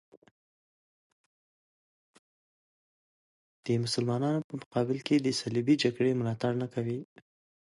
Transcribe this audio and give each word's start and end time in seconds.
د 3.65 3.67
مسلمانانو 3.83 4.41
په 4.47 4.53
مقابل 4.61 4.97
کې 5.07 5.15
د 5.19 5.27
صلیبي 5.41 5.75
جګړې 5.83 6.11
ملاتړ 6.19 6.51
نه 6.61 6.67
کوي. 6.73 6.99